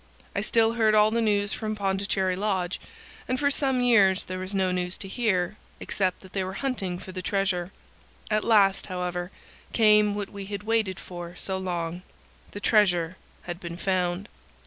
I 0.35 0.41
still 0.41 0.73
heard 0.73 0.95
all 0.95 1.11
the 1.11 1.21
news 1.21 1.53
from 1.53 1.75
Pondicherry 1.75 2.35
Lodge, 2.35 2.81
and 3.27 3.39
for 3.39 3.51
some 3.51 3.81
years 3.81 4.23
there 4.23 4.39
was 4.39 4.55
no 4.55 4.71
news 4.71 4.97
to 4.97 5.07
hear, 5.07 5.57
except 5.79 6.21
that 6.21 6.33
they 6.33 6.43
were 6.43 6.53
hunting 6.53 6.97
for 6.97 7.11
the 7.11 7.21
treasure. 7.21 7.71
At 8.31 8.43
last, 8.43 8.87
however, 8.87 9.29
came 9.73 10.15
what 10.15 10.29
we 10.31 10.45
had 10.45 10.63
waited 10.63 10.99
for 10.99 11.35
so 11.35 11.59
long. 11.59 12.01
The 12.49 12.59
treasure 12.59 13.17
had 13.43 13.59
been 13.59 13.77
found. 13.77 14.27